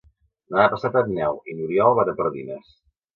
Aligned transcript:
Demà 0.53 0.63
passat 0.71 0.95
en 1.01 1.11
Nel 1.17 1.37
i 1.53 1.57
n'Oriol 1.57 1.93
van 1.99 2.09
a 2.15 2.17
Pardines. 2.23 2.73